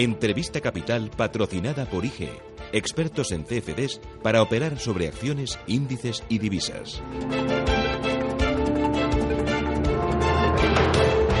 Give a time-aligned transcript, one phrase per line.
[0.00, 2.28] Entrevista Capital patrocinada por IG,
[2.70, 7.02] expertos en CFDs para operar sobre acciones, índices y divisas.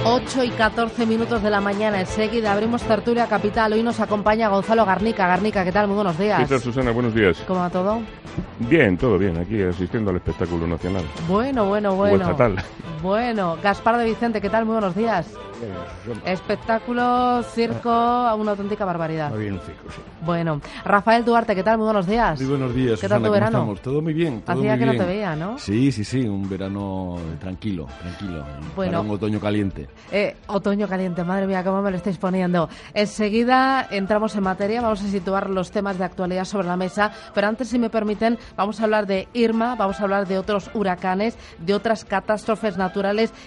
[0.04, 2.00] 8 y 14 minutos de la mañana.
[2.00, 3.74] Enseguida abrimos Tertulia Capital.
[3.74, 5.28] Hoy nos acompaña Gonzalo Garnica.
[5.28, 5.86] Garnica, ¿qué tal?
[5.86, 6.40] Muy buenos días.
[6.40, 6.90] ¿Qué tal, Susana?
[6.90, 7.38] Buenos días.
[7.46, 8.00] ¿Cómo va todo?
[8.58, 9.36] Bien, todo bien.
[9.36, 11.04] Aquí asistiendo al espectáculo nacional.
[11.28, 12.26] Bueno, bueno, bueno.
[12.26, 12.56] O estatal.
[13.02, 14.64] Bueno, Gaspar de Vicente, ¿qué tal?
[14.64, 15.26] Muy buenos días.
[16.24, 17.90] Espectáculo, circo,
[18.36, 19.30] una auténtica barbaridad.
[19.30, 20.00] Muy bien, un circo, sí.
[20.24, 21.78] Bueno, Rafael Duarte, ¿qué tal?
[21.78, 22.40] Muy buenos días.
[22.40, 23.00] Muy buenos días.
[23.00, 23.58] ¿Qué tal tu Susana, ¿cómo verano?
[23.58, 23.80] estamos?
[23.82, 24.40] Todo muy bien.
[24.42, 25.58] Todo Hacía muy que no te veía, ¿no?
[25.58, 28.44] Sí, sí, sí, un verano tranquilo, tranquilo.
[28.76, 29.00] Bueno.
[29.00, 29.88] Un otoño caliente.
[30.12, 32.68] Eh, otoño caliente, madre mía, cómo me lo estáis poniendo.
[32.94, 37.48] Enseguida entramos en materia, vamos a situar los temas de actualidad sobre la mesa, pero
[37.48, 41.36] antes, si me permiten, vamos a hablar de Irma, vamos a hablar de otros huracanes,
[41.58, 42.87] de otras catástrofes naturales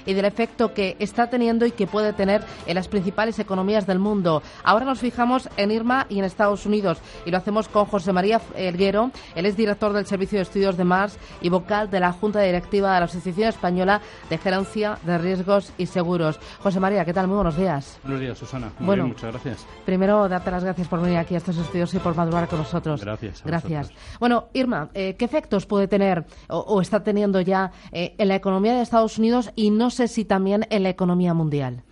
[0.05, 3.99] y del efecto que está teniendo y que puede tener en las principales economías del
[3.99, 4.41] mundo.
[4.63, 8.41] Ahora nos fijamos en Irma y en Estados Unidos y lo hacemos con José María
[8.55, 12.39] Elguero, él es director del Servicio de Estudios de Mars y vocal de la Junta
[12.41, 16.39] Directiva de la Asociación Española de Gerencia de Riesgos y Seguros.
[16.59, 17.27] José María, ¿qué tal?
[17.27, 17.99] Muy buenos días.
[18.03, 18.71] Buenos días, Susana.
[18.79, 19.03] Muy Bueno.
[19.03, 19.65] bien, muchas gracias.
[19.85, 23.01] Primero, darte las gracias por venir aquí a estos estudios y por madurar con nosotros.
[23.01, 23.87] Gracias Gracias.
[23.89, 24.17] vosotros.
[24.19, 28.35] Bueno, Irma, eh, ¿qué efectos puede tener o, o está teniendo ya eh, en la
[28.35, 31.83] economía de Estados Unidos y no sé si también en la economía mundial?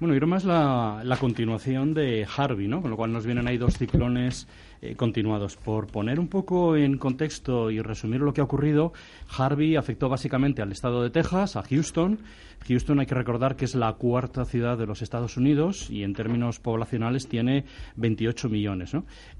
[0.00, 2.82] Bueno, Irma es la, la continuación de Harvey, ¿no?
[2.82, 4.46] Con lo cual nos vienen ahí dos ciclones
[4.80, 5.56] eh, continuados.
[5.56, 8.92] Por poner un poco en contexto y resumir lo que ha ocurrido,
[9.36, 12.18] Harvey afectó básicamente al estado de Texas, a Houston.
[12.66, 16.12] Houston hay que recordar que es la cuarta ciudad de los Estados Unidos y en
[16.12, 17.64] términos poblacionales tiene
[17.96, 18.92] 28 millones.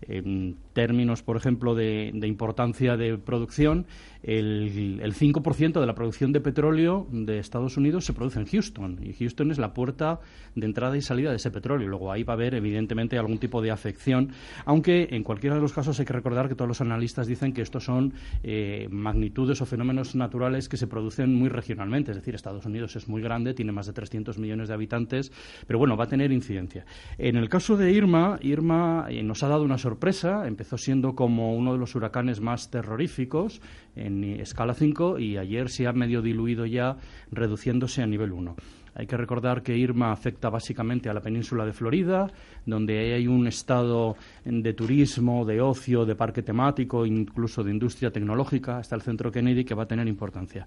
[0.02, 3.86] En términos, por ejemplo, de, importancia de producción,
[4.22, 8.98] el, el 5% de la producción de petróleo de Estados Unidos se produce en Houston
[9.02, 10.20] y Houston es la puerta
[10.54, 11.88] de entrada y salida de ese petróleo.
[11.88, 14.30] Luego ahí va a haber, evidentemente, algún tipo de afección,
[14.64, 17.84] aunque cualquiera de los casos hay que recordar que todos los analistas dicen que estos
[17.84, 22.12] son eh, magnitudes o fenómenos naturales que se producen muy regionalmente.
[22.12, 25.30] Es decir, Estados Unidos es muy grande, tiene más de 300 millones de habitantes,
[25.66, 26.86] pero bueno, va a tener incidencia.
[27.18, 30.48] En el caso de Irma, Irma eh, nos ha dado una sorpresa.
[30.48, 33.60] Empezó siendo como uno de los huracanes más terroríficos
[33.96, 36.96] en escala 5 y ayer se ha medio diluido ya,
[37.30, 38.56] reduciéndose a nivel 1.
[38.98, 42.26] Hay que recordar que Irma afecta básicamente a la península de Florida,
[42.66, 48.78] donde hay un estado de turismo, de ocio, de parque temático, incluso de industria tecnológica,
[48.78, 50.66] hasta el centro Kennedy, que va a tener importancia.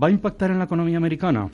[0.00, 1.48] ¿Va a impactar en la economía americana?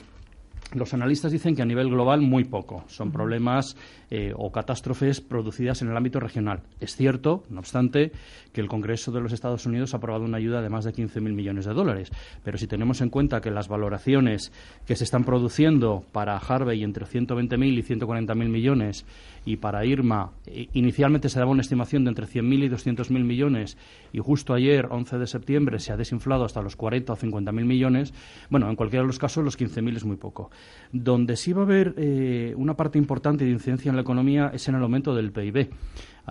[0.73, 2.83] Los analistas dicen que a nivel global muy poco.
[2.87, 3.75] Son problemas
[4.11, 6.61] eh, o catástrofes producidas en el ámbito regional.
[6.79, 8.11] Es cierto, no obstante,
[8.53, 11.21] que el Congreso de los Estados Unidos ha aprobado una ayuda de más de 15.000
[11.33, 12.11] millones de dólares.
[12.43, 14.51] Pero si tenemos en cuenta que las valoraciones
[14.85, 19.05] que se están produciendo para Harvey entre 120.000 y 140.000 millones
[19.45, 23.77] y para Irma eh, inicialmente se daba una estimación de entre 100.000 y 200.000 millones
[24.13, 28.13] y justo ayer, 11 de septiembre, se ha desinflado hasta los 40 o 50.000 millones,
[28.49, 30.48] bueno, en cualquiera de los casos los 15.000 es muy poco.
[30.91, 34.67] Donde sí va a haber eh, una parte importante de incidencia en la economía es
[34.67, 35.69] en el aumento del PIB.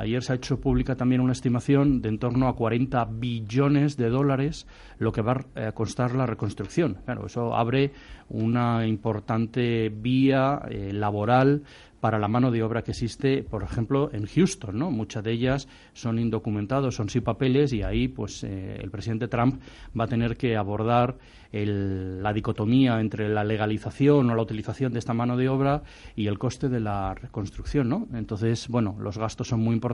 [0.00, 4.08] Ayer se ha hecho pública también una estimación de en torno a 40 billones de
[4.08, 4.66] dólares
[4.98, 6.98] lo que va a costar la reconstrucción.
[7.24, 7.92] Eso abre
[8.28, 11.62] una importante vía eh, laboral
[12.00, 14.90] para la mano de obra que existe, por ejemplo, en Houston, ¿no?
[14.92, 19.60] Muchas de ellas son indocumentados, son sin papeles y ahí, pues, eh, el presidente Trump
[19.98, 21.16] va a tener que abordar
[21.50, 25.82] el- la dicotomía entre la legalización o la utilización de esta mano de obra
[26.14, 28.06] y el coste de la reconstrucción, ¿no?
[28.14, 29.87] Entonces, bueno, los gastos son muy importantes,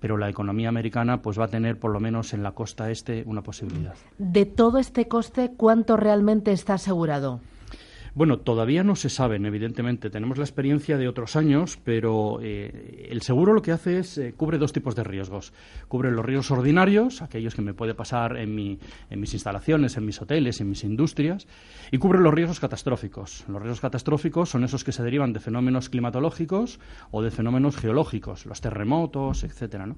[0.00, 3.22] pero la economía americana, pues, va a tener, por lo menos en la costa este,
[3.26, 3.94] una posibilidad.
[4.18, 7.40] De todo este coste, ¿cuánto realmente está asegurado?
[8.16, 10.08] Bueno, todavía no se saben, evidentemente.
[10.08, 14.34] Tenemos la experiencia de otros años, pero eh, el seguro lo que hace es eh,
[14.36, 15.52] cubre dos tipos de riesgos.
[15.88, 18.78] Cubre los riesgos ordinarios, aquellos que me puede pasar en, mi-
[19.10, 21.48] en mis instalaciones, en mis hoteles, en mis industrias,
[21.90, 23.44] y cubre los riesgos catastróficos.
[23.48, 26.78] Los riesgos catastróficos son esos que se derivan de fenómenos climatológicos
[27.10, 29.88] o de fenómenos geológicos, los terremotos, etcétera.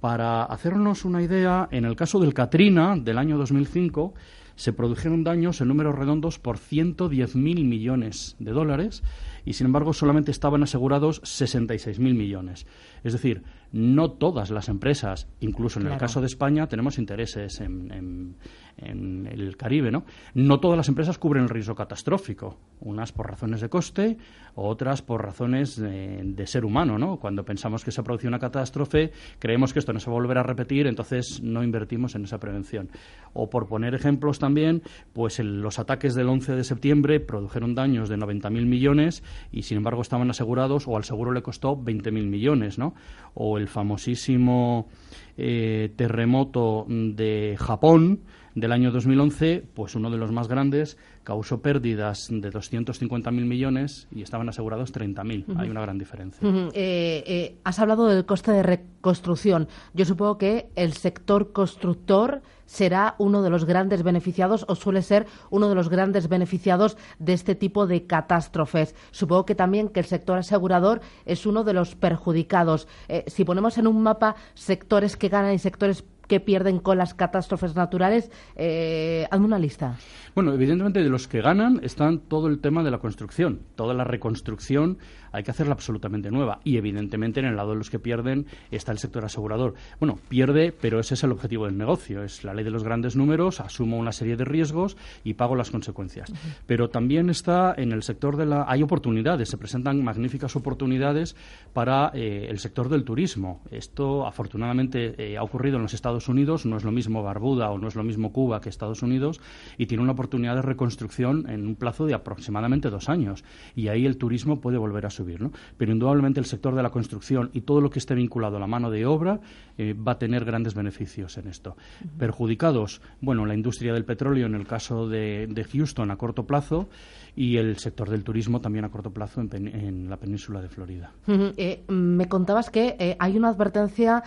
[0.00, 4.14] Para hacernos una idea, en el caso del Katrina del año 2005
[4.56, 9.02] se produjeron daños en números redondos por 110.000 millones de dólares
[9.44, 12.66] y, sin embargo, solamente estaban asegurados 66.000 millones.
[13.04, 17.90] Es decir, no todas las empresas, incluso en el caso de España, tenemos intereses en,
[17.92, 18.36] en-
[18.78, 20.04] en el Caribe, ¿no?
[20.34, 24.16] No todas las empresas cubren el riesgo catastrófico, unas por razones de coste,
[24.54, 27.18] otras por razones de, de ser humano, ¿no?
[27.18, 30.20] Cuando pensamos que se ha producido una catástrofe, creemos que esto no se va a
[30.20, 32.88] volver a repetir, entonces no invertimos en esa prevención.
[33.34, 34.82] O por poner ejemplos también,
[35.12, 39.22] pues el- los ataques del 11 de septiembre produjeron daños de 90.000 millones
[39.52, 42.94] y sin embargo estaban asegurados o al seguro le costó 20.000 millones, ¿no?
[43.34, 44.88] O el famosísimo
[45.36, 48.20] eh, terremoto de Japón
[48.54, 54.22] del año 2011, pues uno de los más grandes, causó pérdidas de 250.000 millones y
[54.22, 55.56] estaban asegurados 30.000.
[55.58, 56.46] Hay una gran diferencia.
[56.48, 59.68] Eh, eh, has hablado del coste de reconstrucción.
[59.94, 65.26] Yo supongo que el sector constructor será uno de los grandes beneficiados o suele ser
[65.50, 68.94] uno de los grandes beneficiados de este tipo de catástrofes.
[69.10, 72.88] Supongo que también que el sector asegurador es uno de los perjudicados.
[73.08, 77.14] Eh, si ponemos en un mapa sectores que ganan y sectores que pierden con las
[77.14, 79.96] catástrofes naturales, eh, hazme una lista.
[80.34, 83.60] Bueno, evidentemente de los que ganan están todo el tema de la construcción.
[83.74, 84.98] Toda la reconstrucción
[85.32, 86.60] hay que hacerla absolutamente nueva.
[86.64, 89.74] Y evidentemente en el lado de los que pierden está el sector asegurador.
[89.98, 92.22] Bueno, pierde, pero ese es el objetivo del negocio.
[92.22, 95.70] Es la ley de los grandes números, asumo una serie de riesgos y pago las
[95.70, 96.32] consecuencias.
[96.66, 98.64] Pero también está en el sector de la...
[98.68, 101.36] Hay oportunidades, se presentan magníficas oportunidades
[101.72, 103.62] para eh, el sector del turismo.
[103.70, 107.78] Esto afortunadamente eh, ha ocurrido en los Estados Unidos, no es lo mismo Barbuda o
[107.78, 109.40] no es lo mismo Cuba que Estados Unidos,
[109.78, 113.44] y tiene una oportunidad de reconstrucción en un plazo de aproximadamente dos años.
[113.74, 115.21] Y ahí el turismo puede volver a subir.
[115.40, 115.52] ¿No?
[115.76, 118.66] Pero indudablemente el sector de la construcción y todo lo que esté vinculado a la
[118.66, 119.40] mano de obra
[119.78, 121.76] eh, va a tener grandes beneficios en esto.
[122.18, 126.88] Perjudicados, bueno, la industria del petróleo en el caso de, de Houston a corto plazo
[127.34, 130.68] y el sector del turismo también a corto plazo en, pen- en la península de
[130.68, 131.12] Florida.
[131.26, 131.52] Ujú.
[131.56, 134.22] Eh, me contabas que eh, hay una advertencia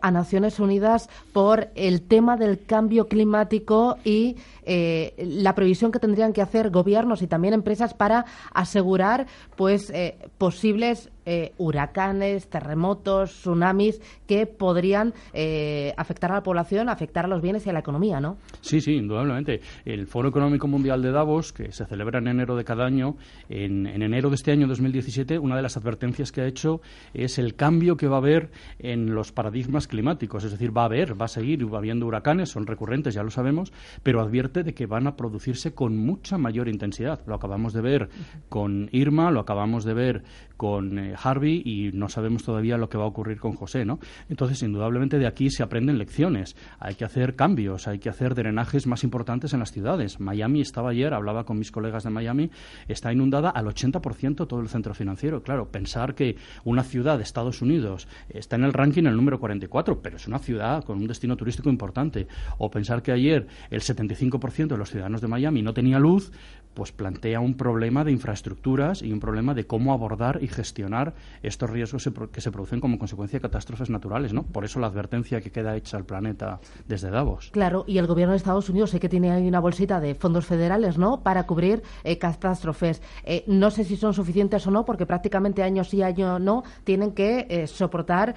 [0.00, 4.36] a Naciones Unidas por el tema del cambio climático y
[5.18, 9.26] la previsión que tendrían que hacer gobiernos y también empresas para asegurar
[9.56, 9.90] pues
[10.38, 17.42] posibles eh, huracanes, terremotos, tsunamis que podrían eh, afectar a la población, afectar a los
[17.42, 18.38] bienes y a la economía, ¿no?
[18.62, 19.60] Sí, sí, indudablemente.
[19.84, 23.16] El Foro Económico Mundial de Davos, que se celebra en enero de cada año,
[23.50, 26.80] en, en enero de este año 2017, una de las advertencias que ha hecho
[27.12, 30.44] es el cambio que va a haber en los paradigmas climáticos.
[30.44, 33.30] Es decir, va a haber, va a seguir va habiendo huracanes, son recurrentes, ya lo
[33.30, 33.72] sabemos,
[34.02, 37.20] pero advierte de que van a producirse con mucha mayor intensidad.
[37.26, 38.08] Lo acabamos de ver
[38.48, 40.22] con Irma, lo acabamos de ver
[40.56, 43.98] con eh, Harvey y no sabemos todavía lo que va a ocurrir con José, ¿no?
[44.28, 46.56] Entonces, indudablemente de aquí se aprenden lecciones.
[46.78, 50.20] Hay que hacer cambios, hay que hacer drenajes más importantes en las ciudades.
[50.20, 52.50] Miami estaba ayer, hablaba con mis colegas de Miami,
[52.88, 55.42] está inundada al 80% todo el centro financiero.
[55.42, 60.00] Claro, pensar que una ciudad de Estados Unidos está en el ranking el número 44,
[60.02, 62.28] pero es una ciudad con un destino turístico importante.
[62.58, 66.32] O pensar que ayer el 75% de los ciudadanos de Miami no tenía luz,
[66.74, 70.97] pues plantea un problema de infraestructuras y un problema de cómo abordar y gestionar
[71.42, 74.42] estos riesgos que se producen como consecuencia de catástrofes naturales, ¿no?
[74.44, 77.50] Por eso la advertencia que queda hecha al planeta desde Davos.
[77.52, 80.46] Claro, y el gobierno de Estados Unidos sé que tiene ahí una bolsita de fondos
[80.46, 83.02] federales, ¿no?, para cubrir eh, catástrofes.
[83.24, 87.12] Eh, no sé si son suficientes o no, porque prácticamente año sí, año no, tienen
[87.12, 88.34] que eh, soportar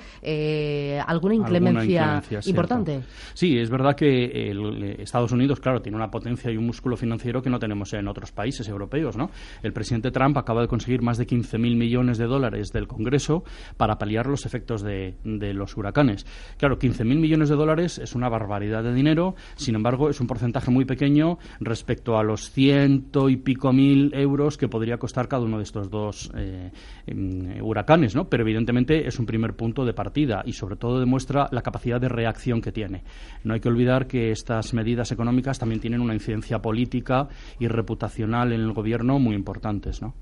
[1.06, 2.50] alguna inclemencia, Alguna inclemencia, cierto.
[2.50, 3.02] importante.
[3.34, 7.42] Sí, es verdad que el- Estados Unidos, claro, tiene una potencia y un músculo financiero
[7.42, 9.30] que no tenemos en otros países europeos, ¿no?
[9.64, 13.44] El presidente Trump acaba de conseguir más de 15.000 millones de dólares del Congreso
[13.78, 16.26] para paliar los efectos de, los huracanes.
[16.58, 20.72] Claro, 15.000 millones de dólares es una barbaridad de dinero, sin embargo, es un porcentaje
[20.72, 25.58] muy pequeño respecto a los ciento y pico mil euros que podría costar cada uno
[25.58, 26.72] de estos dos eh,
[27.08, 28.26] em, huracanes, ¿no?
[28.30, 32.10] Pero evidentemente es un primer punto de partida y sobre todo demuestra la capacidad de
[32.10, 33.04] reacción que tiene.
[33.44, 37.28] No hay que olvidar que estas medidas económicas también tienen una incidencia política
[37.60, 40.14] y reputacional en el gobierno muy importantes, ¿no?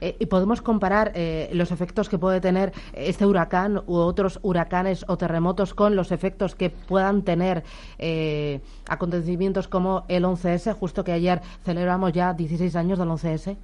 [0.00, 5.04] Eh, y podemos comparar eh, los efectos que puede tener este huracán u otros huracanes
[5.08, 7.64] o terremotos con los efectos que puedan tener
[7.98, 13.56] eh, acontecimientos como el 11S, justo que ayer celebramos ya 16 años del 11S.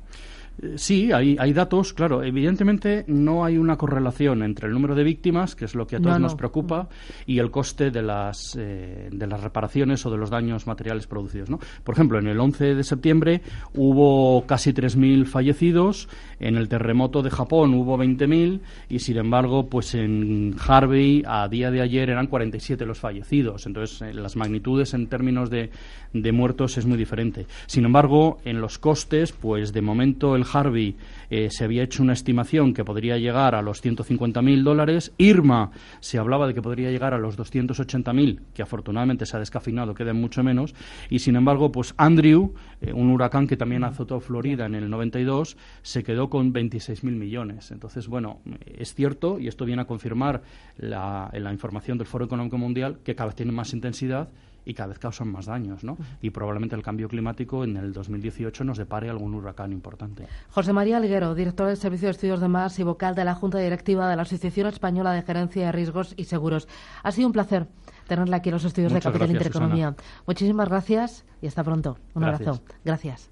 [0.77, 2.23] Sí, hay, hay datos, claro.
[2.23, 5.99] Evidentemente no hay una correlación entre el número de víctimas, que es lo que a
[5.99, 6.25] todos No, no.
[6.25, 6.89] nos preocupa,
[7.27, 11.49] y el coste de las, eh, de las reparaciones o de los daños materiales producidos.
[11.51, 11.59] ¿no?
[11.83, 13.43] Por ejemplo, en el 11 de septiembre
[13.75, 16.09] hubo casi 3.000 fallecidos,
[16.41, 21.71] en el terremoto de Japón hubo 20.000 y, sin embargo, pues en Harvey a día
[21.71, 23.67] de ayer eran 47 los fallecidos.
[23.67, 25.71] Entonces, eh, las magnitudes en términos de,
[26.13, 27.47] de muertos es muy diferente.
[27.67, 30.97] Sin embargo, en los costes, pues de momento el Harvey
[31.31, 35.13] eh, se había hecho una estimación que podría llegar a los 150.000 dólares.
[35.19, 39.95] Irma se hablaba de que podría llegar a los 280.000, que afortunadamente se ha descafinado,
[39.95, 40.75] quedan mucho menos.
[41.09, 45.57] Y sin embargo, pues Andrew, eh, un huracán que también azotó Florida en el 92,
[45.83, 47.71] se quedó con 26.000 millones.
[47.71, 50.43] Entonces, bueno, es cierto, y esto viene a confirmar
[50.77, 54.29] la, la información del Foro Económico Mundial, que cada vez tiene más intensidad
[54.65, 55.97] y cada vez causan más daños, ¿no?
[56.21, 60.27] Y probablemente el cambio climático en el 2018 nos depare algún huracán importante.
[60.51, 63.59] José María Alguero, director del Servicio de Estudios de Mar y vocal de la Junta
[63.59, 66.69] Directiva de la Asociación Española de Gerencia de Riesgos y Seguros.
[67.03, 67.67] Ha sido un placer
[68.07, 69.95] tenerla aquí en los estudios de Capital Intereconomía.
[70.27, 71.99] Muchísimas gracias y hasta pronto.
[72.15, 72.61] Un abrazo.
[72.85, 73.31] Gracias.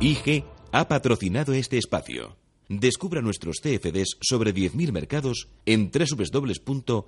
[0.00, 2.39] IG ha patrocinado este espacio.
[2.70, 7.00] Descubra nuestros CFDs sobre 10.000 mercados en www.ig.com.